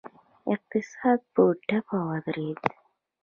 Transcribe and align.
اقتصاد 0.53 1.19
په 1.33 1.43
ټپه 1.67 1.99
ودرید. 2.09 2.61